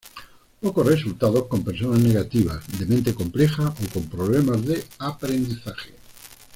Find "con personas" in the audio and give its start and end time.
1.45-1.99